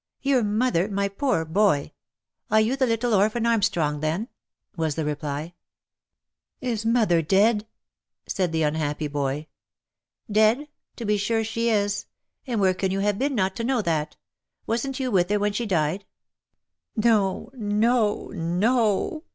"Your 0.23 0.43
mother, 0.43 0.87
my 0.89 1.07
poor 1.07 1.45
boy? 1.45 1.91
Are 2.49 2.59
you 2.59 2.75
the 2.75 2.87
little 2.87 3.13
orphan 3.13 3.45
Armstrong, 3.45 3.99
then?" 3.99 4.29
was 4.75 4.95
the 4.95 5.05
reply." 5.05 5.53
Is 6.59 6.83
mother 6.87 7.21
dead 7.21 7.59
V 7.59 7.67
said 8.29 8.51
the 8.51 8.63
unhappy 8.63 9.07
boy." 9.07 9.45
Dead? 10.39 10.67
to 10.95 11.05
be 11.05 11.17
sure 11.17 11.43
she 11.43 11.69
is. 11.69 12.07
And 12.47 12.59
where 12.59 12.73
can 12.73 12.89
you 12.89 13.01
have 13.01 13.19
been 13.19 13.35
not 13.35 13.55
to 13.57 13.63
know 13.63 13.83
that? 13.83 14.15
Wasn't 14.65 14.99
you 14.99 15.11
with 15.11 15.29
her, 15.29 15.37
when 15.37 15.53
she 15.53 15.67
died 15.67 16.05
V" 16.95 17.07
No, 17.07 17.51
no, 17.53 18.29
no 18.33 19.23